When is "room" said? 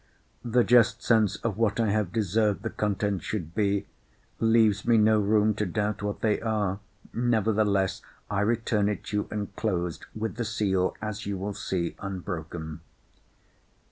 5.19-5.53